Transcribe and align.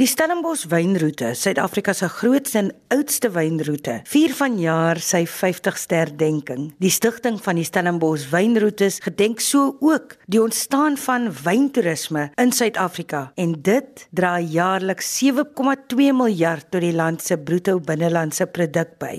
Die 0.00 0.06
Stellenbosch 0.08 0.70
wynroete, 0.70 1.34
Suid-Afrika 1.36 1.92
se 1.92 2.06
grootste 2.08 2.56
en 2.56 2.68
oudste 2.88 3.28
wynroete, 3.34 3.98
vier 4.08 4.32
vanjaar 4.32 4.96
sy 5.04 5.26
50ste 5.28 5.98
herdenking. 5.98 6.70
Die 6.80 6.88
stigting 6.88 7.36
van 7.44 7.58
die 7.60 7.66
Stellenbosch 7.68 8.30
wynroetes 8.32 9.02
gedenk 9.04 9.42
so 9.44 9.74
ook 9.84 10.14
die 10.24 10.40
ontstaan 10.40 10.96
van 10.96 11.28
wyntoerisme 11.42 12.30
in 12.40 12.54
Suid-Afrika 12.56 13.26
en 13.36 13.52
dit 13.60 14.06
dra 14.16 14.38
jaarliks 14.40 15.10
7,2 15.20 16.14
miljard 16.16 16.70
tot 16.70 16.80
die 16.80 16.94
land 16.96 17.20
se 17.20 17.36
bruto 17.36 17.76
binnelandse 17.84 18.46
produk 18.48 18.94
by. 19.04 19.18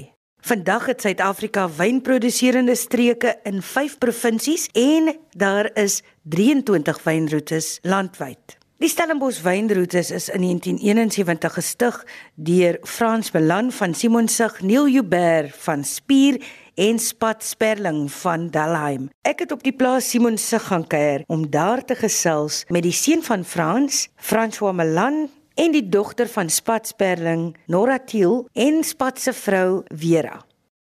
Vandag 0.49 0.87
het 0.89 1.05
Suid-Afrika 1.05 1.67
wynproduserende 1.77 2.73
streke 2.73 3.35
in 3.45 3.61
5 3.61 3.99
provinsies 4.01 4.65
en 4.73 5.13
daar 5.37 5.69
is 5.77 5.99
23 6.25 7.03
wynroetes 7.05 7.77
landwyd. 7.85 8.57
Die 8.81 8.89
Stellenbosch 8.89 9.43
wynroetes 9.43 10.09
is 10.09 10.27
in 10.27 10.41
1971 10.41 11.53
gestig 11.53 11.99
deur 12.33 12.79
Frans 12.81 13.29
Belan 13.29 13.69
van 13.71 13.93
Simonsig, 13.93 14.55
Neil 14.61 14.87
Joubert 14.89 15.53
van 15.53 15.83
Spier 15.85 16.39
en 16.73 16.97
Spat 16.97 17.43
Sperling 17.45 18.09
van 18.09 18.49
Dalheim. 18.49 19.11
Ek 19.21 19.45
het 19.45 19.53
op 19.53 19.61
die 19.61 19.75
plaas 19.77 20.09
Simonsig 20.09 20.65
gaan 20.65 20.87
kuier 20.89 21.21
om 21.29 21.45
daar 21.53 21.85
te 21.85 21.93
gesels 21.93 22.63
met 22.73 22.81
die 22.81 22.95
seun 22.95 23.21
van 23.21 23.45
Frans, 23.45 24.07
François 24.17 24.73
Melan 24.73 25.27
en 25.61 25.77
die 25.77 25.85
dogter 25.85 26.25
van 26.25 26.49
Spat 26.49 26.89
Sperling, 26.89 27.51
Nora 27.69 28.01
Thiel 28.01 28.47
en 28.57 28.81
Spat 28.81 29.21
se 29.21 29.37
vrou 29.45 29.83
Vera. 29.93 30.39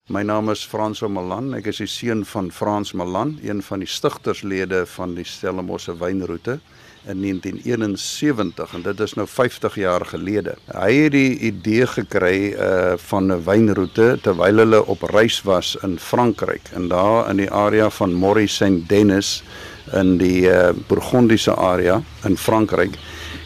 My 0.07 0.23
naam 0.23 0.55
is 0.55 0.63
Frans 0.63 1.03
Melan. 1.03 1.51
Ek 1.59 1.67
is 1.75 1.83
die 1.83 1.91
seun 1.91 2.23
van 2.25 2.55
Frans 2.55 2.95
Melan, 2.95 3.41
een 3.43 3.59
van 3.59 3.83
die 3.83 3.91
stigterslede 3.91 4.87
van 4.87 5.19
die 5.19 5.27
Stellenbosch 5.27 5.91
wynroete 5.99 6.61
in 7.07 7.21
1971 7.21 8.75
en 8.75 8.83
dit 8.83 9.01
is 9.01 9.15
nou 9.15 9.27
50 9.29 9.75
jaar 9.75 10.05
gelede. 10.07 10.57
Hy 10.73 10.93
het 10.93 11.13
die 11.13 11.39
idee 11.51 11.87
gekry 11.87 12.53
uh 12.53 12.97
van 12.97 13.33
'n 13.33 13.45
wynroete 13.45 14.19
terwyl 14.23 14.57
hulle 14.65 14.87
op 14.87 15.03
reis 15.03 15.43
was 15.43 15.77
in 15.83 15.99
Frankryk 15.99 16.71
en 16.75 16.89
daar 16.89 17.31
in 17.31 17.37
die 17.37 17.51
area 17.51 17.91
van 17.91 18.19
Maurice 18.19 18.55
Saint-Denis 18.55 19.43
in 19.93 20.17
die 20.19 20.49
uh 20.49 20.71
Bourgondiese 20.87 21.55
area 21.55 22.03
in 22.25 22.37
Frankryk 22.37 22.99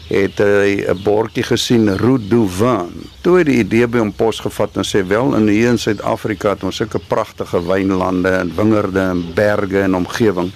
het 0.09 0.37
hy 0.37 0.83
'n 0.87 1.03
bordjie 1.03 1.43
gesien 1.43 1.97
Route 1.97 2.27
du 2.27 2.47
Vin. 2.47 3.09
Toe 3.21 3.37
het 3.37 3.47
die 3.47 3.59
idee 3.63 3.87
by 3.87 3.97
hom 3.97 4.13
pos 4.13 4.39
gevat 4.39 4.77
en 4.77 4.83
sê 4.83 5.07
wel 5.07 5.35
in 5.35 5.47
hier 5.47 5.69
in 5.69 5.77
Suid-Afrika 5.77 6.49
het 6.49 6.63
ons 6.63 6.75
sulke 6.75 6.99
pragtige 6.99 7.65
wynlande 7.65 8.29
en 8.29 8.55
wingerde 8.55 8.99
en 8.99 9.33
berge 9.33 9.79
en 9.79 9.95
omgewing 9.95 10.51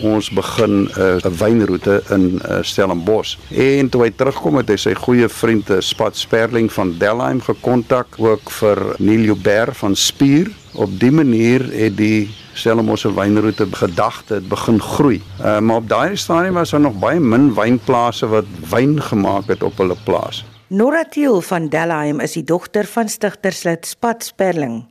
ons 0.00 0.30
begin 0.30 0.88
eh, 0.96 1.16
'n 1.20 1.26
uh, 1.26 1.38
wynroete 1.38 2.02
in 2.10 2.40
uh, 2.48 2.58
Stellenbosch. 2.60 3.36
En 3.50 3.88
toe 3.88 4.02
hy 4.02 4.10
terugkom 4.10 4.56
het 4.56 4.68
hy 4.68 4.76
sy 4.76 4.94
goeie 4.94 5.28
vriend 5.28 5.70
eh, 5.70 5.80
Spat 5.80 6.16
Sperling 6.16 6.72
van 6.72 6.94
Delheim 6.98 7.40
gekontak 7.40 8.06
ook 8.18 8.50
vir 8.50 8.94
Neil 8.98 9.20
Joubert 9.20 9.76
van 9.76 9.96
Spier. 9.96 10.50
Op 10.72 11.00
die 11.00 11.10
manier 11.12 11.64
het 11.72 11.96
die 11.96 12.30
Stellenbosch 12.54 13.04
wynroete 13.04 13.66
gedagte 13.72 14.34
het 14.34 14.48
begin 14.48 14.80
groei. 14.80 15.20
Uh, 15.40 15.58
maar 15.58 15.76
op 15.76 15.88
daai 15.88 16.16
stadium 16.16 16.54
was 16.54 16.70
daar 16.70 16.80
nog 16.80 16.98
baie 17.00 17.20
min 17.20 17.54
wynplase 17.54 18.26
wat 18.26 18.44
wyn 18.70 19.00
gemaak 19.02 19.48
het 19.48 19.62
op 19.62 19.76
hulle 19.78 19.96
plaas. 20.04 20.44
Nora 20.68 21.04
Thiel 21.04 21.40
van 21.40 21.68
Delheim 21.68 22.20
is 22.20 22.32
die 22.32 22.44
dogter 22.44 22.84
van 22.84 23.08
stigterslid 23.08 23.86
Spat 23.86 24.24
Sperling. 24.24 24.84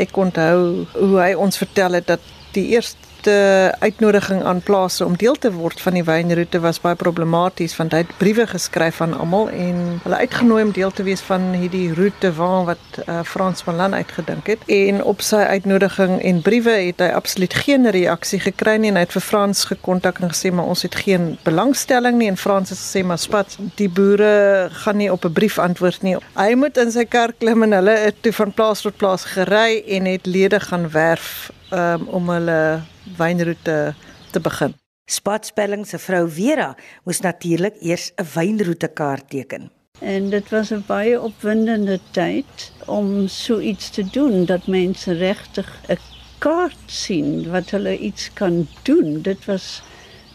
Ek 0.00 0.16
onthou 0.16 0.86
hoe 0.92 1.18
hy 1.20 1.32
ons 1.36 1.56
vertel 1.60 1.92
het 2.00 2.06
dat 2.06 2.20
die 2.52 2.66
eerste 2.72 3.11
eerste 3.22 3.76
uitnodiging 3.78 4.42
aan 4.42 4.60
plase 4.60 5.04
om 5.04 5.16
deel 5.16 5.34
te 5.34 5.52
word 5.52 5.80
van 5.80 5.94
die 5.94 6.04
wynroete 6.04 6.60
was 6.60 6.80
baie 6.80 6.96
problematies 6.96 7.76
want 7.76 7.92
hy 7.92 8.02
het 8.02 8.16
briewe 8.18 8.46
geskryf 8.46 9.00
aan 9.00 9.14
almal 9.14 9.48
en 9.50 10.00
hulle 10.02 10.16
uitgenooi 10.16 10.62
om 10.64 10.72
deel 10.72 10.90
te 10.90 11.02
wees 11.06 11.20
van 11.20 11.52
hierdie 11.54 11.94
roete 11.94 12.32
waar 12.34 12.64
wat 12.72 12.98
uh, 13.06 13.20
Frans 13.22 13.62
van 13.62 13.76
Lan 13.76 13.94
uitgedink 13.94 14.46
het. 14.46 14.58
En 14.66 15.02
op 15.02 15.22
sy 15.22 15.36
uitnodiging 15.36 16.18
en 16.22 16.42
briewe 16.42 16.74
het 16.74 17.00
hy 17.02 17.10
absoluut 17.14 17.54
geen 17.54 17.90
reaksie 17.90 18.40
gekry 18.40 18.76
nie 18.82 18.90
en 18.90 18.98
hy 18.98 19.06
het 19.06 19.14
vir 19.14 19.26
Frans 19.26 19.64
gekontak 19.70 20.18
en 20.20 20.32
gesê 20.32 20.50
maar 20.50 20.70
ons 20.72 20.82
het 20.82 20.98
geen 21.04 21.36
belangstelling 21.46 22.18
nie. 22.18 22.30
En 22.32 22.40
Frans 22.40 22.74
het 22.74 22.80
gesê 22.80 23.04
maar 23.06 23.22
spat 23.22 23.58
die 23.78 23.90
boere 23.90 24.68
gaan 24.82 24.98
nie 24.98 25.12
op 25.12 25.24
'n 25.24 25.32
brief 25.32 25.58
antwoord 25.58 26.02
nie. 26.02 26.16
Hy 26.34 26.54
moet 26.54 26.76
in 26.76 26.90
sy 26.90 27.04
kar 27.04 27.32
klim 27.38 27.62
en 27.62 27.78
hulle 27.78 27.96
het 28.08 28.22
toe 28.22 28.32
van 28.32 28.52
plaas 28.52 28.82
tot 28.82 28.96
plaas 28.96 29.24
gery 29.24 29.82
en 29.86 30.06
het 30.10 30.26
lede 30.26 30.60
gaan 30.60 30.90
werf 30.90 31.50
um, 31.70 32.08
om 32.08 32.30
hulle 32.30 32.82
wynroete 33.16 33.94
te 34.30 34.40
begin. 34.40 34.74
Spatspelling 35.10 35.86
se 35.86 35.98
vrou 35.98 36.28
Vera 36.30 36.76
moes 37.04 37.20
natuurlik 37.20 37.74
eers 37.80 38.12
'n 38.16 38.26
wynroete 38.34 38.88
kaart 38.88 39.30
teken. 39.30 39.70
En 40.00 40.30
dit 40.30 40.48
was 40.48 40.72
'n 40.72 40.84
baie 40.86 41.20
opwindende 41.20 42.00
tyd 42.10 42.72
om 42.86 43.28
so 43.28 43.60
iets 43.60 43.90
te 43.90 44.10
doen 44.10 44.44
dat 44.44 44.66
mense 44.66 45.12
regtig 45.12 45.80
'n 45.88 45.98
kaart 46.38 46.82
sien 46.86 47.50
wat 47.50 47.70
hulle 47.70 47.98
iets 47.98 48.32
kan 48.32 48.68
doen. 48.82 49.22
Dit 49.22 49.44
was 49.44 49.82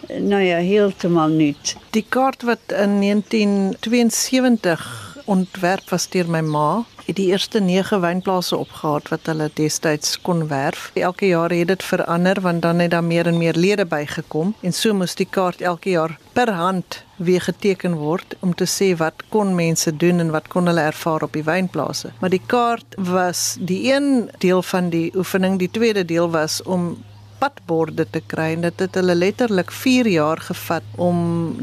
nou 0.07 0.41
ja, 0.41 0.57
heeltemal 0.57 1.27
nuut. 1.27 1.75
Die 1.89 2.05
kaart 2.09 2.41
wat 2.41 2.59
in 2.67 2.99
1972 2.99 5.17
ontwerp 5.25 5.89
was 5.89 6.09
deur 6.09 6.29
my 6.29 6.41
ma 6.41 6.85
die 7.15 7.27
eerste 7.31 7.59
9 7.59 8.01
wynplase 8.01 8.57
opgehaat 8.57 9.09
wat 9.09 9.29
hulle 9.31 9.49
destyds 9.53 10.17
kon 10.21 10.47
werf. 10.47 10.91
Elke 10.93 11.27
jaar 11.27 11.53
het 11.55 11.67
dit 11.67 11.83
verander 11.83 12.41
want 12.41 12.61
dan 12.61 12.79
het 12.79 12.91
daar 12.91 13.03
meer 13.03 13.27
en 13.27 13.37
meer 13.37 13.55
lede 13.55 13.85
bygekom 13.85 14.55
en 14.61 14.73
so 14.73 14.93
moes 14.93 15.15
die 15.15 15.29
kaart 15.29 15.61
elke 15.61 15.89
jaar 15.89 16.17
per 16.33 16.51
hand 16.51 17.03
weer 17.15 17.41
geteken 17.41 17.95
word 17.95 18.35
om 18.39 18.53
te 18.53 18.67
sê 18.67 18.91
wat 18.97 19.23
kon 19.29 19.55
mense 19.55 19.95
doen 19.95 20.19
en 20.19 20.31
wat 20.31 20.47
kon 20.47 20.67
hulle 20.67 20.81
ervaar 20.81 21.23
op 21.23 21.33
die 21.33 21.43
wynplase. 21.43 22.11
Maar 22.19 22.29
die 22.29 22.43
kaart 22.45 22.97
was 22.97 23.55
die 23.59 23.93
een 23.93 24.29
deel 24.37 24.61
van 24.61 24.89
die 24.89 25.11
oefening, 25.15 25.59
die 25.59 25.71
tweede 25.71 26.05
deel 26.05 26.29
was 26.31 26.61
om 26.63 26.97
padborde 27.39 28.07
te 28.09 28.21
kry 28.25 28.53
en 28.53 28.61
dit 28.61 28.79
het 28.79 28.95
hulle 28.95 29.15
letterlik 29.15 29.71
4 29.71 30.07
jaar 30.07 30.41
gevat 30.49 30.83
om 30.95 31.17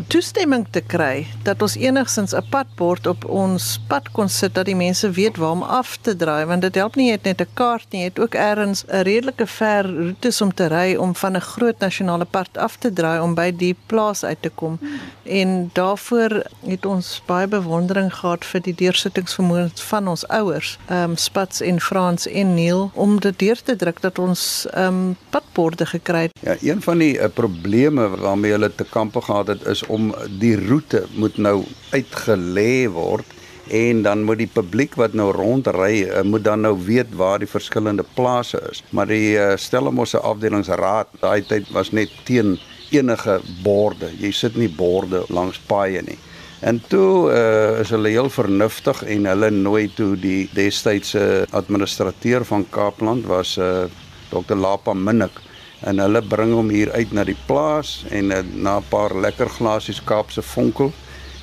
toestemming 0.09 0.67
te 0.71 0.81
kry 0.81 1.27
dat 1.43 1.63
ons 1.63 1.77
enigstens 1.77 2.35
'n 2.35 2.47
padbord 2.51 3.07
op 3.07 3.25
ons 3.25 3.81
pad 3.89 4.11
kon 4.13 4.29
sit 4.29 4.55
dat 4.55 4.67
die 4.67 4.77
mense 4.77 5.11
weet 5.11 5.37
waar 5.37 5.51
om 5.51 5.63
af 5.63 5.97
te 5.97 6.17
draai 6.17 6.45
want 6.45 6.63
dit 6.63 6.75
help 6.75 6.97
nie 6.97 7.11
net 7.11 7.25
net 7.25 7.41
'n 7.41 7.55
kaart 7.55 7.87
nie 7.91 8.05
jy 8.05 8.11
het 8.11 8.19
ook 8.21 8.35
ergens 8.35 8.85
'n 8.87 9.03
redelike 9.03 9.47
ver 9.47 9.85
roetes 9.97 10.41
om 10.41 10.55
te 10.55 10.67
ry 10.67 10.95
om 10.97 11.15
van 11.15 11.37
'n 11.37 11.41
groot 11.41 11.79
nasionale 11.79 12.25
pad 12.25 12.49
af 12.59 12.77
te 12.77 12.93
draai 12.93 13.21
om 13.21 13.35
by 13.35 13.57
die 13.57 13.77
plaas 13.87 14.25
uit 14.25 14.43
te 14.43 14.51
kom. 14.55 14.79
En 15.23 15.71
daarvoor 15.73 16.43
het 16.67 16.87
ons 16.87 17.23
baie 17.27 17.47
bewondering 17.47 18.15
gehad 18.15 18.45
vir 18.45 18.61
die 18.61 18.75
deursittingsvermoë 18.75 19.71
van 19.75 20.09
ons 20.09 20.29
ouers 20.29 20.79
ehm 20.89 21.11
um, 21.11 21.17
Spats 21.17 21.61
en 21.61 21.81
Frans 21.81 22.27
en 22.27 22.55
Neil 22.55 22.91
om 22.95 23.21
dit 23.21 23.39
deur 23.39 23.63
te 23.63 23.77
druk 23.77 24.01
dat 24.01 24.19
ons 24.19 24.67
ehm 24.73 24.87
um, 24.87 25.17
padbord 25.31 25.64
orde 25.65 25.87
gekry. 25.87 26.29
Ja, 26.45 26.57
een 26.61 26.83
van 26.85 27.03
die 27.03 27.15
uh, 27.17 27.31
probleme 27.35 28.09
waarmee 28.17 28.55
hulle 28.57 28.71
te 28.75 28.87
kampe 28.91 29.23
gehad 29.25 29.53
het 29.55 29.65
is 29.71 29.85
om 29.87 30.13
die 30.41 30.57
roete 30.67 31.05
moet 31.15 31.37
nou 31.37 31.63
uitgelê 31.93 32.85
word 32.93 33.33
en 33.73 34.03
dan 34.05 34.25
moet 34.29 34.43
die 34.43 34.51
publiek 34.53 34.97
wat 35.01 35.15
nou 35.17 35.31
rondry 35.33 36.05
uh, 36.05 36.21
moet 36.23 36.45
dan 36.45 36.61
nou 36.67 36.75
weet 36.85 37.15
waar 37.17 37.41
die 37.41 37.49
verskillende 37.49 38.05
plase 38.15 38.61
is. 38.71 38.83
Maar 38.91 39.09
die 39.09 39.35
uh, 39.39 39.55
Stellenbosse 39.57 40.21
afdelingsraad 40.21 41.17
daai 41.23 41.43
tyd 41.49 41.71
was 41.73 41.93
net 41.97 42.13
teen 42.29 42.59
enige 42.95 43.41
borde. 43.65 44.13
Jy 44.21 44.31
sit 44.33 44.57
nie 44.61 44.71
borde 44.71 45.25
langs 45.33 45.59
paaie 45.69 46.03
nie. 46.05 46.19
En 46.65 46.79
toe 46.89 47.29
uh, 47.29 47.81
is 47.81 47.91
hulle 47.93 48.13
heel 48.15 48.31
vernuftig 48.33 49.03
en 49.17 49.27
hulle 49.29 49.51
nooi 49.53 49.89
toe 49.97 50.15
die 50.17 50.47
destydse 50.57 51.45
administrateur 51.53 52.45
van 52.49 52.65
Kaapland 52.73 53.27
was 53.29 53.57
uh, 53.61 53.85
Dr. 54.31 54.57
Lapa 54.57 54.95
Minnik 54.97 55.43
en 55.85 56.01
hulle 56.01 56.23
bring 56.23 56.53
hom 56.57 56.71
hier 56.73 56.93
uit 56.97 57.13
na 57.13 57.25
die 57.29 57.37
plaas 57.47 58.05
en 58.11 58.33
uh, 58.33 58.41
na 58.55 58.79
'n 58.79 58.89
paar 58.89 59.15
lekker 59.15 59.49
glasies 59.49 60.01
Kaapse 60.05 60.43
vonkel 60.43 60.93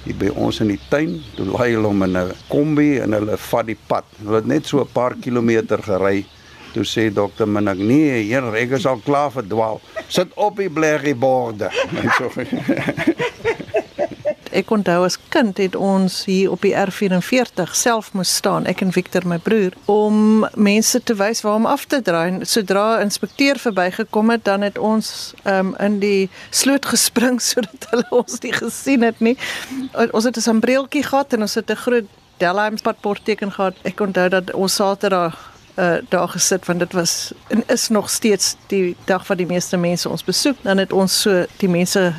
hier 0.04 0.18
by 0.18 0.30
ons 0.34 0.60
in 0.62 0.72
die 0.74 0.80
tuin. 0.90 1.20
Toe 1.36 1.46
laai 1.46 1.74
hulle 1.76 1.88
hom 1.88 2.04
in 2.04 2.18
'n 2.18 2.34
kombi 2.50 2.98
en 3.00 3.14
hulle 3.14 3.38
vat 3.38 3.66
die 3.66 3.78
pad. 3.88 4.06
Hulle 4.24 4.36
het 4.42 4.48
net 4.48 4.66
so 4.66 4.82
'n 4.82 4.94
paar 4.94 5.16
kilometer 5.22 5.82
gery. 5.82 6.26
Toe 6.74 6.84
sê 6.84 7.14
dokter 7.14 7.48
Minnak: 7.48 7.78
"Nee, 7.78 8.24
hier 8.24 8.56
ek 8.56 8.72
is 8.72 8.86
al 8.86 9.02
klaar 9.04 9.32
verdwaal. 9.32 9.82
Sit 10.08 10.28
op 10.36 10.58
die 10.58 10.70
blerrie 10.70 11.16
borde." 11.16 11.70
En 12.02 12.10
so 12.18 12.30
Ek 14.52 14.72
onthou 14.72 15.06
as 15.06 15.18
kind 15.32 15.58
het 15.58 15.76
ons 15.76 16.26
hier 16.28 16.52
op 16.52 16.66
die 16.66 16.74
R44 16.76 17.72
self 17.72 18.12
moes 18.14 18.34
staan, 18.36 18.66
ek 18.68 18.82
en 18.84 18.92
Victor 18.92 19.24
my 19.28 19.38
broer, 19.40 19.76
om 19.92 20.46
mense 20.60 21.00
te 21.04 21.16
wys 21.16 21.44
waar 21.46 21.60
om 21.62 21.70
af 21.70 21.86
te 21.88 22.02
draai. 22.04 22.44
Sodra 22.46 23.00
'n 23.00 23.08
inspekteur 23.08 23.60
verbygekom 23.60 24.30
het, 24.30 24.44
dan 24.46 24.62
het 24.62 24.78
ons 24.78 25.34
um, 25.46 25.76
in 25.80 26.00
die 26.00 26.30
sloot 26.50 26.86
gespring 26.86 27.42
sodat 27.50 27.88
hulle 27.92 28.10
ons 28.10 28.40
nie 28.42 28.54
gesien 28.54 29.02
het 29.02 29.20
nie. 29.20 29.38
Ons 30.12 30.24
het 30.24 30.38
'n 30.38 30.42
sambreeltjie 30.42 31.04
gehad 31.04 31.34
en 31.34 31.42
ons 31.42 31.56
het 31.56 31.72
'n 31.72 31.76
groot 31.76 32.08
Delheim 32.38 32.76
padbord 32.82 33.26
teken 33.26 33.52
gehad. 33.52 33.76
Ek 33.84 34.00
onthou 34.00 34.30
dat 34.30 34.54
ons 34.54 34.76
Saterdag 34.76 35.52
uh, 35.76 35.94
daar 36.10 36.28
gesit 36.28 36.66
want 36.66 36.80
dit 36.80 36.94
was 36.94 37.32
en 37.48 37.64
is 37.68 37.88
nog 37.88 38.10
steeds 38.10 38.56
die 38.68 38.96
dag 39.06 39.28
wat 39.28 39.38
die 39.38 39.46
meeste 39.46 39.78
mense 39.78 40.10
ons 40.10 40.24
besoek 40.24 40.58
dan 40.62 40.78
het 40.78 40.94
ons 40.94 41.22
so 41.22 41.46
die 41.58 41.70
mense 41.70 42.14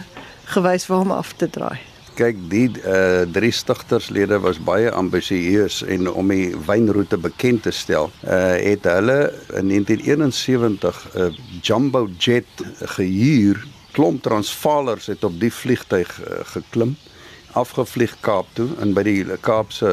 gewys 0.45 0.87
waar 0.87 1.01
om 1.01 1.11
af 1.11 1.33
te 1.33 1.51
draai 1.51 1.92
Kyk, 2.15 2.41
die 2.53 2.67
uh 2.85 3.23
drie 3.33 3.53
stigterslede 3.55 4.39
was 4.45 4.59
baie 4.61 4.91
ambisieus 4.93 5.81
en 5.89 6.11
om 6.11 6.29
die 6.29 6.51
wynroete 6.67 7.17
bekend 7.17 7.63
te 7.67 7.73
stel, 7.73 8.11
uh 8.25 8.57
het 8.59 8.85
hulle 8.89 9.33
in 9.59 9.73
1971 9.73 11.07
'n 11.15 11.21
uh, 11.21 11.31
jumbo 11.63 12.09
jet 12.19 12.67
gehuur. 12.97 13.65
Klomp 13.93 14.23
Transvaalers 14.23 15.07
het 15.07 15.25
op 15.25 15.41
die 15.41 15.53
vliegtyg 15.53 16.21
uh, 16.21 16.45
geklim 16.55 16.97
afgevlieg 17.53 18.15
Kaap 18.21 18.49
toe 18.57 18.69
en 18.81 18.95
by 18.97 19.03
die 19.07 19.37
Kaapse 19.45 19.91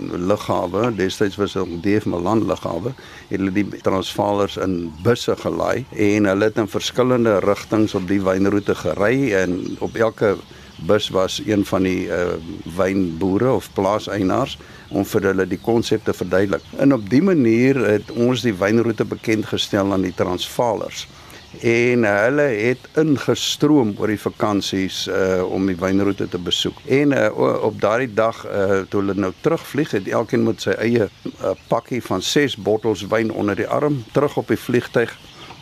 lughawe, 0.00 0.90
destyds 0.96 1.38
was 1.38 1.54
dit 1.54 1.76
DF 1.84 2.06
Milan 2.10 2.44
lughawe, 2.48 2.92
het 3.28 3.38
hulle 3.38 3.54
die 3.54 3.66
Transvaalers 3.86 4.58
in 4.62 4.92
busse 5.04 5.36
gelaai 5.38 5.84
en 5.92 6.26
hulle 6.30 6.50
het 6.50 6.58
in 6.58 6.70
verskillende 6.70 7.38
rigtings 7.46 7.94
op 7.94 8.08
die 8.10 8.20
wynroete 8.22 8.74
gery 8.82 9.32
en 9.38 9.76
op 9.84 9.96
elke 9.96 10.36
bus 10.76 11.08
was 11.08 11.40
een 11.46 11.64
van 11.64 11.82
die 11.82 12.06
uh, 12.06 12.36
wynboere 12.76 13.52
of 13.52 13.68
plaaseienaars 13.72 14.58
om 14.88 15.04
vir 15.04 15.30
hulle 15.30 15.46
die 15.48 15.60
konsep 15.62 16.04
te 16.04 16.14
verduidelik. 16.14 16.64
En 16.78 16.94
op 16.94 17.08
dië 17.10 17.22
manier 17.22 17.80
het 17.86 18.10
ons 18.10 18.42
die 18.42 18.54
wynroete 18.54 19.04
bekend 19.04 19.46
gestel 19.46 19.92
aan 19.92 20.06
die 20.06 20.14
Transvaalers 20.14 21.06
en 21.60 22.04
hulle 22.04 22.42
het 22.42 22.88
ingestroom 23.00 23.94
oor 23.96 24.10
die 24.12 24.20
vakansies 24.20 25.06
uh 25.08 25.44
om 25.46 25.66
die 25.66 25.76
wynroete 25.78 26.28
te 26.28 26.38
besoek. 26.38 26.80
En 26.84 27.14
uh, 27.16 27.30
op 27.64 27.80
daardie 27.80 28.12
dag 28.14 28.42
uh 28.46 28.82
toe 28.90 29.00
hulle 29.00 29.14
nou 29.14 29.32
terugvlieg 29.40 29.90
het 29.90 30.08
elkeen 30.08 30.44
met 30.44 30.60
sy 30.60 30.74
eie 30.76 31.06
uh, 31.08 31.54
pakkie 31.68 32.02
van 32.02 32.22
6 32.22 32.56
bottels 32.56 33.06
wyn 33.08 33.32
onder 33.32 33.56
die 33.56 33.68
arm 33.68 34.02
terug 34.12 34.36
op 34.36 34.52
die 34.52 34.60
vliegtyg 34.60 35.16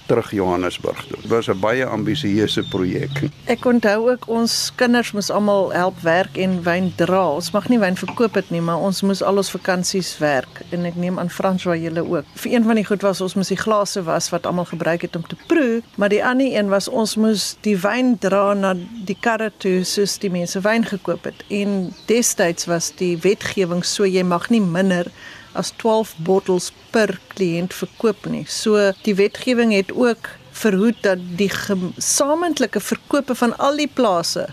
terug 0.06 0.30
Johannesburg 0.30 1.04
toe. 1.08 1.16
Dit 1.20 1.30
was 1.30 1.48
'n 1.48 1.58
baie 1.58 1.86
ambisieuse 1.86 2.62
projek. 2.68 3.28
Ek 3.44 3.64
onthou 3.64 4.10
ook 4.10 4.28
ons 4.28 4.72
kinders 4.74 5.12
moes 5.12 5.30
almal 5.30 5.72
help 5.72 6.00
werk 6.00 6.36
en 6.36 6.62
wyn 6.62 6.92
dra. 6.96 7.28
Ons 7.28 7.50
mag 7.50 7.68
nie 7.68 7.78
wyn 7.78 7.96
verkoop 7.96 8.34
het 8.34 8.50
nie, 8.50 8.60
maar 8.60 8.78
ons 8.78 9.02
moes 9.02 9.22
al 9.22 9.36
ons 9.36 9.50
vakansies 9.50 10.18
werk 10.18 10.62
en 10.70 10.84
ek 10.84 10.94
neem 10.94 11.18
aan 11.18 11.30
Franswa 11.30 11.76
julle 11.76 12.04
ook. 12.04 12.24
Vir 12.34 12.52
een 12.52 12.64
van 12.64 12.74
die 12.74 12.84
goed 12.84 13.02
was 13.02 13.20
ons 13.20 13.34
moes 13.34 13.48
die 13.48 13.56
glase 13.56 14.02
was 14.02 14.30
wat 14.30 14.46
almal 14.46 14.64
gebruik 14.64 15.02
het 15.02 15.16
om 15.16 15.26
te 15.26 15.36
proe, 15.46 15.82
maar 15.94 16.08
die 16.08 16.24
ander 16.24 16.46
een 16.46 16.68
was 16.68 16.88
ons 16.88 17.16
moes 17.16 17.56
die 17.60 17.76
wyn 17.76 18.18
dra 18.18 18.54
na 18.54 18.74
die 19.04 19.16
karre 19.20 19.52
toe 19.56 19.84
soos 19.84 20.18
die 20.18 20.30
mense 20.30 20.60
wyn 20.60 20.84
gekoop 20.84 21.24
het. 21.24 21.44
En 21.48 21.94
destyds 22.06 22.64
was 22.64 22.92
die 22.96 23.18
wetgewing 23.18 23.84
so 23.84 24.04
jy 24.04 24.22
mag 24.22 24.50
nie 24.50 24.60
minder 24.60 25.10
as 25.54 25.72
12 25.82 26.14
bottels 26.26 26.72
per 26.94 27.16
kliënt 27.34 27.74
verkoop 27.74 28.26
nie. 28.30 28.44
So 28.48 28.92
die 29.06 29.16
wetgewing 29.18 29.74
het 29.74 29.92
ook 29.92 30.30
verhoed 30.54 31.02
dat 31.02 31.22
die 31.38 31.50
gesamentlike 31.50 32.80
verkope 32.80 33.34
van 33.34 33.56
al 33.58 33.76
die 33.76 33.90
plase 33.90 34.46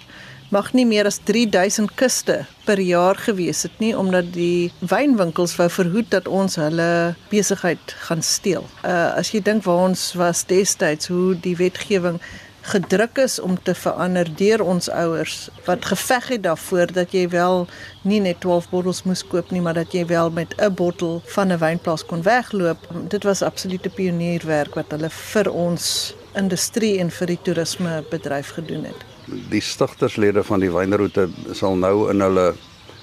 mag 0.52 0.74
nie 0.76 0.86
meer 0.86 1.08
as 1.08 1.22
3000 1.24 1.94
kiste 1.96 2.42
per 2.66 2.80
jaar 2.84 3.16
gewees 3.16 3.64
het 3.64 3.78
nie 3.80 3.94
omdat 3.98 4.34
die 4.36 4.72
wynwinkels 4.84 5.56
wou 5.60 5.70
verhoed 5.72 6.10
dat 6.12 6.28
ons 6.28 6.58
hulle 6.60 7.16
besigheid 7.32 7.96
gaan 8.08 8.24
steel. 8.26 8.68
Uh 8.84 9.14
as 9.22 9.32
jy 9.32 9.42
dink 9.46 9.64
waar 9.68 9.88
ons 9.90 10.12
was 10.20 10.44
destyds 10.50 11.12
hoe 11.14 11.38
die 11.40 11.56
wetgewing 11.56 12.20
gedruk 12.62 13.18
is 13.18 13.40
om 13.40 13.58
te 13.64 13.74
verander 13.76 14.30
deur 14.36 14.62
ons 14.64 14.90
ouers 14.90 15.50
wat 15.66 15.86
geveg 15.86 16.28
het 16.28 16.44
daarvoor 16.44 16.94
dat 16.94 17.12
jy 17.12 17.28
wel 17.30 17.68
nie 18.02 18.20
net 18.22 18.40
12 18.40 18.70
bottels 18.70 19.04
moes 19.04 19.24
koop 19.28 19.52
nie 19.52 19.62
maar 19.62 19.74
dat 19.74 19.94
jy 19.94 20.06
wel 20.06 20.30
met 20.30 20.54
'n 20.58 20.74
bottel 20.74 21.22
van 21.26 21.52
'n 21.52 21.58
wynplaas 21.58 22.06
kon 22.06 22.22
wegloop. 22.22 22.78
Dit 23.08 23.24
was 23.24 23.42
absolute 23.42 23.90
pionierwerk 23.90 24.76
wat 24.76 24.92
hulle 24.92 25.10
vir 25.10 25.52
ons 25.52 26.14
industrie 26.36 27.00
en 27.00 27.12
vir 27.12 27.28
die 27.28 27.40
toerisme 27.42 28.04
bedryf 28.10 28.50
gedoen 28.50 28.84
het. 28.84 29.06
Die 29.50 29.62
stigterslede 29.62 30.44
van 30.44 30.60
die 30.60 30.72
wynroete 30.72 31.30
sal 31.52 31.76
nou 31.76 32.10
in 32.10 32.22
hulle 32.22 32.54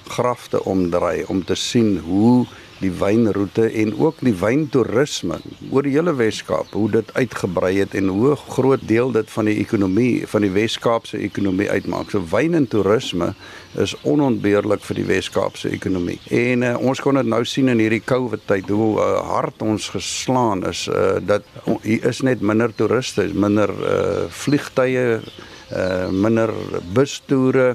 grafte 0.08 0.64
omdraai 0.64 1.25
om 1.25 1.44
te 1.44 1.55
sien 1.55 1.99
hoe 1.99 2.46
die 2.79 2.91
wynroete 2.95 3.67
en 3.83 3.93
ook 3.99 4.21
die 4.23 4.35
wyntoerisme 4.39 5.39
oor 5.71 5.87
die 5.87 5.95
hele 5.97 6.15
Wes-Kaap, 6.19 6.73
hoe 6.77 6.89
dit 6.99 7.11
uitgebrei 7.17 7.73
het 7.81 7.97
en 7.99 8.11
hoe 8.13 8.37
groot 8.55 8.83
deel 8.89 9.13
dit 9.15 9.31
van 9.35 9.51
die 9.51 9.57
ekonomie 9.63 10.27
van 10.31 10.47
die 10.47 10.53
Wes-Kaapse 10.55 11.19
ekonomie 11.19 11.69
uitmaak. 11.71 12.13
So 12.15 12.23
wyn 12.31 12.55
en 12.59 12.69
toerisme 12.71 13.33
is 13.79 13.95
onontbeerlik 14.09 14.85
vir 14.87 15.01
die 15.01 15.07
Wes-Kaapse 15.09 15.73
ekonomie. 15.75 16.19
En 16.35 16.65
uh, 16.67 16.75
ons 16.79 17.03
kon 17.03 17.19
dit 17.19 17.29
nou 17.29 17.43
sien 17.49 17.69
in 17.73 17.83
hierdie 17.83 18.05
COVID 18.05 18.47
tyd 18.51 18.71
hoe 18.73 18.95
uh, 18.97 19.11
hard 19.33 19.63
ons 19.67 19.91
geslaan 19.95 20.65
is 20.69 20.87
uh, 20.93 21.19
dat 21.21 21.47
hier 21.83 22.07
is 22.09 22.23
net 22.27 22.43
minder 22.45 22.73
toeriste, 22.75 23.27
minder 23.35 23.75
uh, 23.75 24.25
vliegtye, 24.45 25.07
uh, 25.19 26.09
minder 26.15 26.55
bustoere 26.95 27.75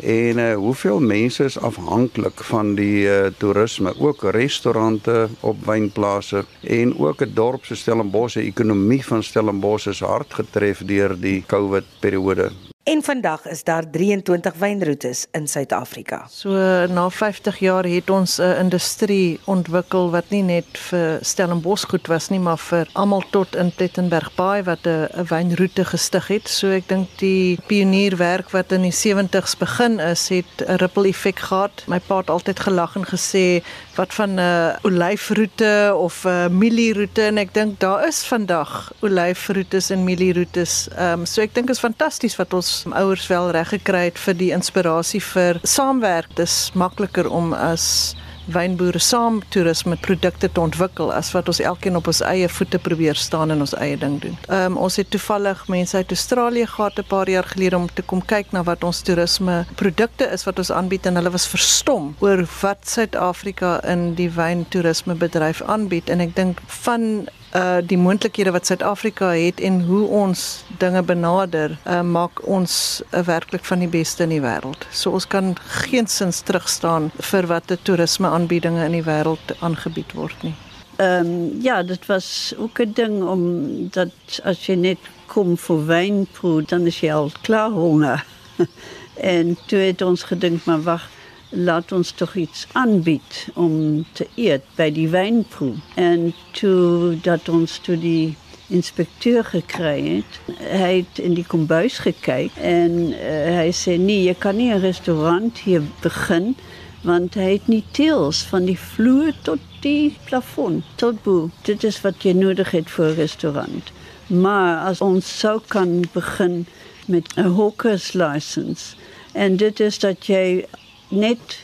En 0.00 0.38
uh, 0.38 0.54
hoeveel 0.54 1.00
mense 1.00 1.44
is 1.44 1.58
afhanklik 1.58 2.44
van 2.44 2.74
die 2.74 3.04
uh, 3.04 3.26
toerisme, 3.36 3.94
ook 3.98 4.22
restaurante 4.22 5.28
op 5.40 5.64
wynplase 5.64 6.44
en 6.60 6.98
ook 6.98 7.20
'n 7.20 7.32
dorp 7.34 7.64
so 7.64 7.74
Stellenbosch, 7.74 8.34
die 8.34 8.48
ekonomie 8.48 9.04
van 9.04 9.22
Stellenbosch 9.22 9.86
is 9.86 10.00
hard 10.00 10.34
getref 10.34 10.84
deur 10.84 11.20
die 11.20 11.44
COVID 11.46 11.84
periode. 12.00 12.71
En 12.92 13.02
vandag 13.02 13.46
is 13.48 13.64
daar 13.64 13.90
23 13.90 14.54
wynroetes 14.54 15.26
in 15.30 15.48
Suid-Afrika. 15.48 16.26
So 16.28 16.50
na 16.86 17.10
50 17.10 17.58
jaar 17.58 17.84
het 17.84 18.10
ons 18.10 18.36
'n 18.38 18.56
industrie 18.58 19.40
ontwikkel 19.44 20.10
wat 20.10 20.24
nie 20.28 20.42
net 20.42 20.66
vir 20.72 21.18
Stellenbosch 21.20 21.88
goed 21.88 22.06
was 22.06 22.28
nie, 22.28 22.38
maar 22.38 22.58
vir 22.58 22.88
almal 22.92 23.22
tot 23.30 23.56
in 23.56 23.72
Plettenberg 23.74 24.34
Bay 24.34 24.62
wat 24.62 24.86
'n 24.86 25.08
wynroete 25.28 25.84
gestig 25.84 26.26
het. 26.26 26.48
So 26.48 26.68
ek 26.68 26.88
dink 26.88 27.08
die 27.16 27.58
pionierwerk 27.66 28.50
wat 28.50 28.72
in 28.72 28.82
die 28.82 28.96
70's 29.04 29.56
begin 29.56 29.98
is, 29.98 30.28
het 30.28 30.52
'n 30.66 30.74
ripple 30.74 31.08
effek 31.08 31.38
gehad. 31.38 31.84
My 31.86 32.00
pa 32.00 32.16
het 32.16 32.30
altyd 32.30 32.60
gelag 32.60 32.96
en 32.96 33.06
gesê 33.06 33.62
wat 33.94 34.14
van 34.14 34.34
'n 34.34 34.38
uh, 34.38 34.74
olyfroete 34.82 35.94
of 35.96 36.24
'n 36.24 36.28
uh, 36.28 36.48
mielieroete 36.48 37.22
en 37.22 37.38
ek 37.38 37.54
dink 37.54 37.80
daar 37.80 38.06
is 38.06 38.24
vandag 38.24 38.92
olyfroetes 39.00 39.90
en 39.90 40.04
mielieroetes. 40.04 40.88
Ehm 40.96 41.20
um, 41.20 41.26
so 41.26 41.40
ek 41.40 41.54
dink 41.54 41.70
is 41.70 41.78
fantasties 41.78 42.36
wat 42.36 42.52
ons 42.54 42.84
ouers 42.90 43.26
wel 43.26 43.50
reg 43.50 43.68
gekry 43.68 44.04
het 44.04 44.18
vir 44.18 44.34
die 44.34 44.52
inspirasie 44.52 45.22
vir 45.22 45.60
saamwerk. 45.62 46.36
Dis 46.36 46.70
makliker 46.74 47.30
om 47.30 47.52
as 47.52 48.14
wynboere 48.46 48.98
saam 48.98 49.42
toerisme 49.48 49.96
produkte 49.96 50.48
te 50.52 50.60
ontwikkel 50.60 51.12
as 51.12 51.32
wat 51.32 51.48
ons 51.48 51.60
elkeen 51.60 51.96
op 51.96 52.06
ons 52.06 52.22
eie 52.26 52.48
voete 52.48 52.78
probeer 52.78 53.18
staan 53.18 53.50
en 53.50 53.60
ons 53.60 53.74
eie 53.74 53.98
ding 53.98 54.20
doen. 54.20 54.36
Ehm 54.48 54.72
um, 54.72 54.78
ons 54.82 54.96
het 54.96 55.10
toevallig 55.10 55.68
mense 55.68 55.96
uit 55.96 56.10
Australië 56.10 56.66
gehad 56.66 56.98
'n 56.98 57.08
paar 57.08 57.30
jaar 57.30 57.44
gelede 57.44 57.76
om 57.76 57.88
te 57.94 58.02
kom 58.02 58.24
kyk 58.24 58.52
na 58.52 58.62
wat 58.62 58.84
ons 58.84 59.00
toerisme 59.00 59.64
produkte 59.74 60.24
is 60.32 60.44
wat 60.44 60.58
ons 60.58 60.72
aanbied 60.72 61.06
en 61.06 61.14
hulle 61.14 61.30
was 61.30 61.46
verstom 61.46 62.14
oor 62.18 62.48
wat 62.60 62.88
Suid-Afrika 62.88 63.84
in 63.84 64.14
die 64.14 64.30
wyntoerisme 64.30 65.14
bedryf 65.14 65.62
aanbied 65.62 66.10
en 66.10 66.20
ek 66.20 66.36
dink 66.36 66.60
van 66.66 67.28
uh 67.54 67.78
die 67.84 67.98
moontlikhede 67.98 68.50
wat 68.50 68.66
Suid-Afrika 68.66 69.32
het 69.36 69.60
en 69.60 69.80
hoe 69.84 70.06
ons 70.06 70.64
dinge 70.78 71.02
benader, 71.02 71.78
uh 71.86 72.00
maak 72.00 72.40
ons 72.46 73.02
'n 73.10 73.18
uh, 73.18 73.24
werklik 73.24 73.64
van 73.64 73.78
die 73.78 73.88
beste 73.88 74.22
in 74.22 74.28
die 74.28 74.40
wêreld. 74.40 74.86
So 74.90 75.10
ons 75.10 75.26
kan 75.26 75.56
geensins 75.66 76.40
terugstaan 76.40 77.10
vir 77.18 77.46
wat 77.46 77.68
die 77.68 77.78
toerisme 77.82 78.28
aanbiedinge 78.28 78.84
in 78.84 78.92
die 78.92 79.04
wêreld 79.04 79.56
aangebied 79.60 80.12
word 80.12 80.42
nie. 80.42 80.54
Um, 80.96 81.62
ja, 81.62 81.82
dit 81.82 82.06
was 82.06 82.54
ook 82.58 82.78
'n 82.80 82.92
ding 82.92 83.22
om 83.22 83.42
dat 83.90 84.40
as 84.44 84.66
jy 84.66 84.74
net 84.74 84.98
kom 85.26 85.56
vir 85.56 85.86
wynproe, 85.86 86.62
dan 86.62 86.86
is 86.86 87.00
jy 87.00 87.12
al 87.12 87.30
klaar 87.42 87.70
honger. 87.70 88.24
en 89.16 89.56
toe 89.66 89.78
het 89.78 90.02
ons 90.02 90.22
gedink 90.22 90.64
maar 90.64 90.82
wag 90.82 91.08
laat 91.52 91.92
ons 91.92 92.10
toch 92.10 92.34
iets 92.34 92.66
aanbied 92.72 93.48
om 93.54 94.04
te 94.12 94.26
eet 94.34 94.62
bij 94.74 94.92
die 94.92 95.08
wijnproef. 95.08 95.76
En 95.94 96.34
toen 96.50 97.18
dat 97.22 97.48
ons 97.48 97.78
toen 97.78 97.98
die 97.98 98.36
inspecteur 98.66 99.44
gekregen 99.44 100.24
hij 100.58 100.92
heeft 100.92 101.18
in 101.18 101.34
die 101.34 101.46
kombuis 101.46 101.98
gekeken 101.98 102.62
en 102.62 103.12
hij 103.54 103.72
zei 103.72 103.98
nee, 103.98 104.22
je 104.22 104.34
kan 104.34 104.56
niet 104.56 104.70
een 104.70 104.80
restaurant 104.80 105.58
hier 105.58 105.82
beginnen, 106.00 106.56
want 107.00 107.34
hij 107.34 107.44
heeft 107.44 107.66
niet 107.66 107.84
teels 107.90 108.42
van 108.42 108.64
die 108.64 108.78
vloer 108.78 109.32
tot 109.42 109.58
die 109.80 110.16
plafond, 110.24 110.84
tot 110.94 111.22
boe. 111.22 111.48
Dit 111.62 111.84
is 111.84 112.00
wat 112.00 112.22
je 112.22 112.34
nodig 112.34 112.70
hebt 112.70 112.90
voor 112.90 113.04
een 113.04 113.14
restaurant. 113.14 113.92
Maar 114.26 114.84
als 114.84 115.00
ons 115.00 115.38
zo 115.38 115.62
kan 115.66 116.04
beginnen 116.12 116.66
met 117.06 117.32
een 117.34 117.54
hawkerslicense 117.54 118.94
en 119.32 119.56
dit 119.56 119.80
is 119.80 119.98
dat 119.98 120.26
jij 120.26 120.66
net 121.12 121.58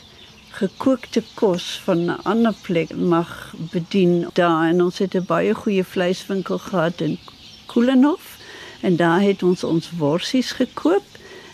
gekookte 0.59 1.23
kos 1.33 1.81
van 1.85 2.05
'n 2.05 2.21
ander 2.23 2.53
plek 2.61 2.95
mag 2.95 3.53
bedien 3.71 4.27
daar. 4.33 4.69
En 4.69 4.83
ons 4.83 4.97
het 4.97 5.15
'n 5.15 5.25
baie 5.25 5.53
goeie 5.53 5.83
vleiswinkel 5.83 6.57
gehad 6.57 7.01
in 7.01 7.19
Koelenhof. 7.65 8.37
En 8.81 8.95
daar 8.95 9.21
het 9.21 9.43
ons 9.43 9.63
ons 9.63 9.91
worsies 9.97 10.51
gekoop 10.51 11.03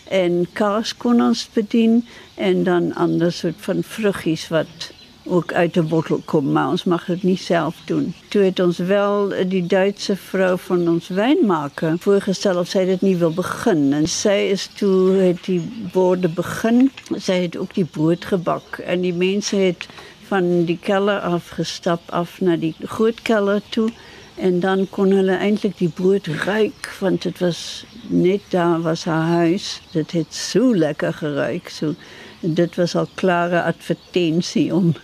en 0.04 0.46
kaas 0.52 0.96
kon 0.96 1.22
ons 1.22 1.48
bedien 1.52 2.06
en 2.34 2.62
dan 2.64 2.94
ander 2.94 3.32
soort 3.32 3.58
van 3.58 3.82
vruggies 3.82 4.48
wat 4.48 4.92
ook 5.28 5.52
uit 5.52 5.76
'n 5.76 5.88
bottel 5.88 6.20
kom, 6.24 6.52
maar 6.52 6.68
ons 6.68 6.84
mag 6.84 7.04
dit 7.04 7.22
nie 7.22 7.36
self 7.36 7.76
doen. 7.84 8.14
Toe 8.28 8.42
het 8.42 8.60
ons 8.60 8.78
wel 8.78 9.32
die 9.48 9.66
Duitse 9.66 10.16
vrou 10.16 10.58
van 10.58 10.88
ons 10.88 11.08
wynmaker 11.08 11.98
voorgestel 11.98 12.58
of 12.58 12.68
sy 12.68 12.84
dit 12.84 13.00
nie 13.00 13.16
wil 13.16 13.32
begin 13.32 13.92
en 13.92 14.06
sy 14.06 14.48
is 14.50 14.66
toe 14.66 15.12
het 15.12 15.44
die 15.44 15.62
borde 15.92 16.28
begin. 16.28 16.90
Sy 17.16 17.32
het 17.32 17.56
ook 17.56 17.74
die 17.74 17.84
brood 17.84 18.24
gebak 18.24 18.78
en 18.78 19.00
die 19.00 19.14
mense 19.14 19.56
het 19.56 19.86
van 20.28 20.64
die 20.64 20.78
keller 20.82 21.20
afgestap 21.20 22.00
af 22.06 22.40
na 22.40 22.56
die 22.56 22.74
groot 22.82 23.22
keller 23.22 23.62
toe 23.68 23.90
en 24.34 24.60
dan 24.60 24.86
kon 24.90 25.10
hulle 25.10 25.36
eintlik 25.36 25.78
die 25.78 25.92
brood 25.94 26.26
ruik 26.26 26.94
want 26.98 27.22
dit 27.22 27.38
was 27.38 27.84
net 28.08 28.40
daar 28.48 28.80
was 28.80 29.04
haar 29.04 29.26
huis. 29.26 29.80
Dit 29.92 30.12
het 30.12 30.34
so 30.34 30.74
lekker 30.76 31.12
geruik. 31.12 31.68
So 31.68 31.94
dit 32.40 32.74
was 32.74 32.94
al 32.96 33.08
klare 33.14 33.62
advertensie 33.62 34.74
om 34.74 34.94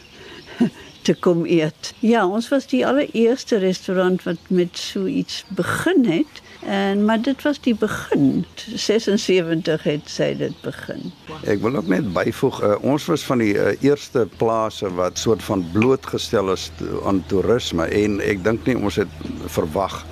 te 1.02 1.14
kom 1.14 1.44
eet. 1.47 1.92
Ja, 1.99 2.26
ons 2.26 2.49
was 2.49 2.66
die 2.71 2.87
allereerste 2.87 3.59
restaurant 3.62 4.23
wat 4.23 4.38
met 4.49 4.78
so 4.78 5.06
iets 5.06 5.44
begin 5.49 6.04
het. 6.06 6.42
En 6.66 7.04
maar 7.04 7.23
dit 7.23 7.42
was 7.42 7.61
die 7.61 7.75
begin. 7.75 8.44
76 8.75 9.82
het 9.82 10.06
sy 10.06 10.30
dit 10.38 10.54
begin. 10.62 11.11
Ek 11.42 11.59
wil 11.64 11.76
ook 11.76 11.90
net 11.90 12.12
byvoeg, 12.14 12.62
uh, 12.62 12.76
ons 12.87 13.06
was 13.11 13.25
van 13.26 13.42
die 13.42 13.54
uh, 13.59 13.73
eerste 13.82 14.28
plase 14.38 14.90
wat 14.94 15.18
soort 15.18 15.42
van 15.42 15.64
blootgestel 15.73 16.52
is 16.54 16.71
to, 16.78 17.02
aan 17.06 17.25
toerisme 17.26 17.88
en 17.90 18.21
ek 18.23 18.44
dink 18.47 18.66
nie 18.71 18.78
ons 18.78 19.00
het 19.02 19.21
verwag 19.50 20.02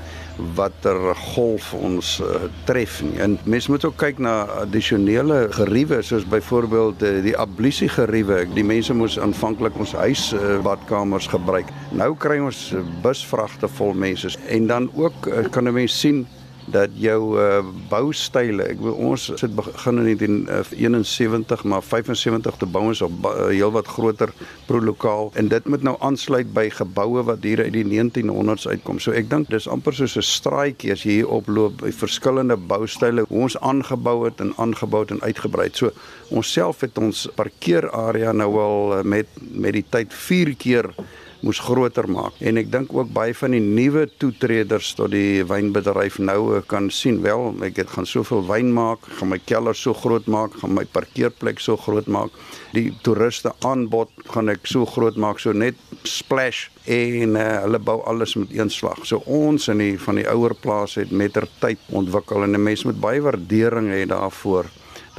watter 0.57 1.15
golf 1.35 1.75
ons 1.75 2.21
uh, 2.21 2.49
tref 2.69 3.01
nie. 3.03 3.19
En 3.21 3.39
mens 3.45 3.69
moet 3.69 3.85
ook 3.85 3.97
kyk 4.01 4.19
na 4.19 4.35
addisionele 4.63 5.47
geriewe 5.57 6.03
soos 6.03 6.27
byvoorbeeld 6.29 7.03
uh, 7.03 7.23
die 7.25 7.37
ablusie 7.37 7.89
geriewe. 7.89 8.43
Die 8.55 8.65
mense 8.65 8.95
moes 8.95 9.19
aanvanklik 9.21 9.79
ons 9.81 9.95
huis 10.01 10.33
uh, 10.33 10.59
badkamers 10.65 11.31
gebruik. 11.31 11.71
Nou 11.93 12.13
kry 12.19 12.41
ons 12.43 12.71
busvragte 13.05 13.69
vol 13.79 13.95
mense 13.95 14.35
en 14.49 14.67
dan 14.71 14.91
ook 14.95 15.27
uh, 15.27 15.47
kan 15.51 15.69
'n 15.69 15.75
mens 15.75 16.01
sien 16.01 16.27
dat 16.73 16.95
jou 16.99 17.39
uh, 17.39 17.61
boustyle, 17.91 18.65
ek 18.73 18.81
wil 18.85 18.97
ons 19.11 19.27
het 19.41 19.55
begin 19.57 20.01
in 20.01 20.07
1971 20.47 21.65
maar 21.65 21.83
75 21.83 22.57
te 22.61 22.67
bou 22.67 22.91
is 22.91 23.03
op 23.03 23.27
uh, 23.29 23.49
heelwat 23.51 23.89
groter 23.89 24.33
prolokaal 24.67 25.31
en 25.41 25.51
dit 25.53 25.69
moet 25.71 25.85
nou 25.87 25.97
aansluit 26.01 26.53
by 26.55 26.69
geboue 26.75 27.25
wat 27.29 27.45
hier 27.47 27.63
uit 27.65 27.75
die 27.75 27.85
1900s 27.87 28.69
uitkom. 28.71 29.01
So 29.03 29.15
ek 29.17 29.31
dink 29.31 29.51
dis 29.53 29.69
amper 29.69 29.97
soos 29.97 30.17
'n 30.17 30.27
straatjie 30.27 30.93
as 30.93 31.05
jy 31.05 31.21
hier 31.21 31.31
oploop 31.31 31.81
by 31.83 31.93
verskillende 31.93 32.57
boustyle 32.57 33.27
hoe 33.29 33.43
ons 33.47 33.59
aangebou 33.61 34.25
het 34.25 34.41
en 34.41 34.53
aangebou 34.57 35.05
en 35.09 35.23
uitgebrei. 35.23 35.69
So 35.73 35.93
ons 36.31 36.53
self 36.53 36.81
het 36.81 36.99
ons 36.99 37.29
parkeerarea 37.35 38.33
nou 38.33 38.53
al 38.59 39.03
met 39.05 39.27
met 39.51 39.73
die 39.73 39.87
tyd 39.91 40.15
4 40.15 40.55
keer 40.57 40.95
moes 41.47 41.61
groter 41.63 42.09
maak. 42.11 42.37
En 42.41 42.61
ek 42.61 42.71
dink 42.73 42.93
ook 42.95 43.13
baie 43.15 43.35
van 43.37 43.55
die 43.57 43.63
nuwe 43.63 44.07
toetreders 44.21 44.93
tot 44.99 45.13
die 45.15 45.45
wynbedryf 45.47 46.19
nou 46.19 46.57
eh, 46.57 46.63
kan 46.71 46.91
sien 46.91 47.21
wel, 47.25 47.55
ek 47.67 47.83
het 47.83 47.95
gaan 47.95 48.09
soveel 48.09 48.45
wyn 48.49 48.73
maak, 48.75 49.07
gaan 49.19 49.33
my 49.33 49.41
kelder 49.45 49.77
so 49.77 49.95
groot 49.95 50.27
maak, 50.31 50.57
gaan 50.61 50.75
my 50.77 50.85
parkeerplek 50.85 51.61
so 51.63 51.77
groot 51.81 52.09
maak. 52.11 52.35
Die 52.75 52.91
toeriste 53.05 53.55
aanbod 53.67 54.13
gaan 54.31 54.53
ek 54.53 54.69
so 54.71 54.87
groot 54.87 55.17
maak, 55.21 55.41
so 55.43 55.53
net 55.53 55.79
splash 56.09 56.69
en 56.91 57.37
uh, 57.37 57.47
hulle 57.65 57.81
bou 57.83 58.01
alles 58.09 58.35
met 58.41 58.53
een 58.57 58.71
slag. 58.73 59.05
So 59.09 59.23
ons 59.27 59.69
in 59.73 59.83
die 59.83 59.95
van 60.01 60.21
die 60.21 60.29
ouer 60.31 60.55
plase 60.57 61.05
het 61.05 61.13
mettertyd 61.13 61.81
ontwikkel 61.93 62.45
en 62.45 62.57
'n 62.57 62.63
mens 62.63 62.85
moet 62.85 63.01
baie 63.01 63.21
waardering 63.21 63.91
hê 63.93 64.07
daarvoor 64.07 64.67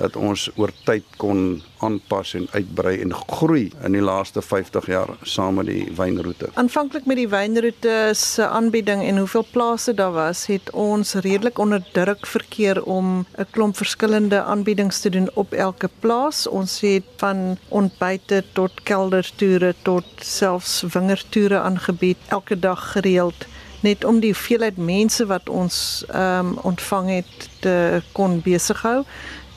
dat 0.02 0.18
ons 0.18 0.48
oor 0.58 0.72
tyd 0.86 1.06
kon 1.22 1.62
aanpas 1.86 2.34
en 2.38 2.48
uitbrei 2.56 2.96
en 3.04 3.14
groei 3.14 3.70
in 3.86 3.96
die 3.96 4.04
laaste 4.04 4.42
50 4.42 4.88
jaar 4.90 5.14
saam 5.22 5.60
met 5.60 5.70
die 5.70 5.86
wynroete. 5.98 6.50
Aanvanklik 6.62 7.08
met 7.10 7.20
die 7.22 7.30
wynroete 7.30 7.96
se 8.18 8.48
aanbieding 8.48 9.04
en 9.06 9.22
hoeveel 9.22 9.46
plase 9.52 9.94
daar 9.98 10.14
was, 10.18 10.46
het 10.52 10.72
ons 10.78 11.14
redelik 11.26 11.62
onder 11.62 11.84
druk 11.94 12.26
verkeer 12.26 12.84
om 12.84 13.26
'n 13.38 13.48
klomp 13.52 13.78
verskillende 13.78 14.42
aanbiedings 14.42 15.02
te 15.02 15.10
doen 15.10 15.30
op 15.34 15.54
elke 15.54 15.90
plaas. 16.00 16.48
Ons 16.48 16.82
het 16.82 17.06
van 17.18 17.58
ontbyte 17.70 18.44
tot 18.54 18.72
keldertoere 18.84 19.76
tot 19.82 20.06
selfs 20.18 20.82
wingertoere 20.94 21.60
aangebied 21.60 22.18
elke 22.28 22.60
dag 22.60 22.92
gereeld 22.92 23.46
net 23.82 24.04
om 24.06 24.20
die 24.20 24.32
hoeveelheid 24.34 24.78
mense 24.78 25.26
wat 25.26 25.50
ons 25.50 26.06
ehm 26.08 26.48
um, 26.48 26.58
ontvang 26.58 27.10
het 27.10 27.50
te 27.60 28.02
kon 28.12 28.42
besig 28.42 28.82
hou 28.82 29.04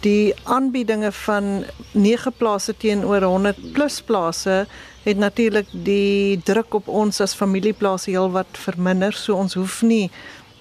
die 0.05 0.35
aanbiedinge 0.45 1.11
van 1.25 1.65
9 1.93 2.33
plase 2.37 2.77
teenoor 2.77 3.23
100 3.23 3.73
plus 3.73 4.01
plase 4.03 4.65
het 5.05 5.17
natuurlik 5.21 5.69
die 5.73 6.41
druk 6.45 6.75
op 6.75 6.89
ons 6.89 7.21
as 7.21 7.37
familieplase 7.37 8.11
heelwat 8.11 8.59
verminder. 8.67 9.13
So 9.13 9.37
ons 9.37 9.55
hoef 9.55 9.83
nie 9.83 10.11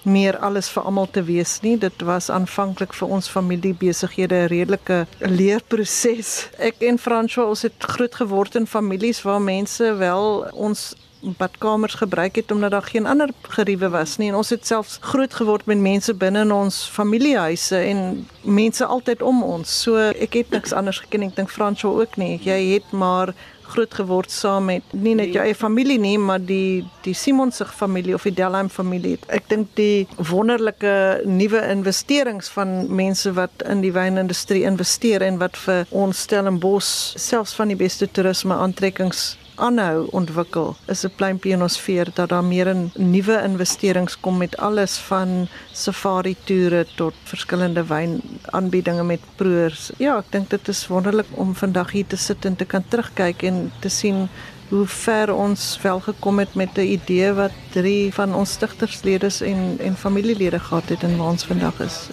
meer 0.04 0.36
alles 0.44 0.68
vir 0.68 0.84
almal 0.84 1.08
te 1.10 1.22
wees 1.24 1.58
nie. 1.64 1.76
Dit 1.80 2.02
was 2.04 2.30
aanvanklik 2.30 2.92
vir 2.92 3.08
ons 3.08 3.28
familiebesighede 3.28 4.34
'n 4.44 4.48
redelike 4.52 5.06
leerproses 5.18 6.48
ek 6.58 6.82
en 6.82 6.98
François 6.98 7.48
ons 7.48 7.62
het 7.62 7.78
groot 7.78 8.14
geword 8.14 8.54
in 8.54 8.66
families 8.66 9.22
waar 9.22 9.40
mense 9.40 9.94
wel 9.96 10.46
ons 10.52 10.94
badkamers 11.38 11.94
gebruik 11.94 12.36
het 12.36 12.50
omdat 12.50 12.70
daar 12.70 12.82
geen 12.82 13.06
ander 13.06 13.30
geriewe 13.42 13.88
was 13.88 14.16
nie 14.16 14.28
en 14.28 14.38
ons 14.40 14.50
het 14.50 14.66
selfs 14.66 14.98
groot 15.00 15.34
geword 15.34 15.66
met 15.66 15.78
mense 15.78 16.14
binne 16.14 16.44
in 16.44 16.52
ons 16.52 16.84
familiehuise 16.92 17.76
en 17.76 18.26
mense 18.42 18.84
altyd 18.84 19.22
om 19.22 19.42
ons. 19.42 19.80
So 19.82 19.96
ek 19.96 20.38
het 20.40 20.50
niks 20.50 20.72
anders 20.72 21.00
geken 21.04 21.28
ek 21.28 21.36
dink 21.36 21.50
Fransjo 21.50 21.94
ook 22.00 22.16
nie. 22.20 22.36
Jy 22.44 22.60
het 22.74 22.92
maar 22.92 23.34
groot 23.74 23.94
geword 23.94 24.30
saam 24.30 24.68
met 24.68 24.92
nie 24.92 25.14
net 25.18 25.32
jou 25.34 25.42
eie 25.44 25.54
familie 25.56 25.96
nie, 25.98 26.16
maar 26.20 26.42
die 26.42 26.84
die 27.04 27.14
Simonsig 27.16 27.72
familie 27.74 28.14
of 28.14 28.26
die 28.28 28.34
Delheim 28.36 28.68
familie. 28.72 29.16
Ek 29.32 29.48
dink 29.50 29.72
die 29.78 30.06
wonderlike 30.30 31.24
nuwe 31.24 31.62
investerings 31.72 32.50
van 32.54 32.84
mense 32.94 33.32
wat 33.36 33.64
in 33.68 33.82
die 33.84 33.92
wynindustrie 33.94 34.64
investeer 34.68 35.24
en 35.24 35.40
wat 35.42 35.58
vir 35.64 35.88
ons 35.90 36.24
Stellenbosch 36.24 37.16
selfs 37.20 37.56
van 37.56 37.72
die 37.72 37.80
beste 37.80 38.08
toerisme 38.10 38.56
aantrekkings 38.56 39.34
aanhou 39.56 40.06
ontwikkel 40.10 40.76
is 40.92 41.04
'n 41.04 41.12
pleintjie 41.16 41.52
in 41.52 41.62
ons 41.62 41.78
veer 41.78 42.08
dat 42.14 42.28
daar 42.28 42.44
meer 42.44 42.66
in 42.66 42.90
nuwe 42.94 43.42
investerings 43.42 44.20
kom 44.20 44.36
met 44.36 44.56
alles 44.56 44.96
van 44.96 45.48
safari 45.72 46.36
toere 46.44 46.86
tot 46.96 47.14
verskillende 47.24 47.84
wyn 47.84 48.20
aanbiedinge 48.50 49.04
met 49.04 49.20
proors. 49.36 49.90
Ja, 49.98 50.18
ek 50.18 50.32
dink 50.32 50.50
dit 50.50 50.68
is 50.68 50.86
wonderlik 50.86 51.26
om 51.30 51.54
vandag 51.54 51.90
hier 51.90 52.06
te 52.06 52.16
sit 52.16 52.44
en 52.44 52.56
te 52.56 52.64
kan 52.64 52.84
terugkyk 52.88 53.42
en 53.42 53.72
te 53.80 53.88
sien 53.88 54.28
hoe 54.68 54.86
ver 54.86 55.34
ons 55.34 55.78
wel 55.82 56.00
gekom 56.00 56.38
het 56.38 56.54
met 56.54 56.78
'n 56.78 56.90
idee 56.98 57.32
wat 57.32 57.52
drie 57.70 58.14
van 58.14 58.34
ons 58.34 58.50
stigterslede 58.50 59.30
en 59.40 59.78
en 59.78 59.96
familielede 59.96 60.58
gehad 60.58 60.88
het 60.88 61.02
en 61.02 61.16
waar 61.16 61.30
ons 61.30 61.44
vandag 61.44 61.80
is. 61.80 62.08